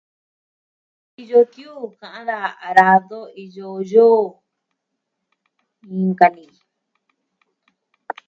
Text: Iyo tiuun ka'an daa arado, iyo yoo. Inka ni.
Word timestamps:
Iyo 1.21 1.39
tiuun 1.51 1.91
ka'an 1.99 2.25
daa 2.29 2.49
arado, 2.67 3.19
iyo 3.43 3.67
yoo. 3.91 4.25
Inka 5.99 6.27
ni. 6.35 6.45